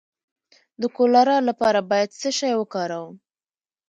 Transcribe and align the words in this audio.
د 0.81 0.83
کولرا 0.97 1.37
لپاره 1.49 1.79
باید 1.89 2.09
څه 2.19 2.29
شی 2.37 2.53
وکاروم؟ 2.57 3.15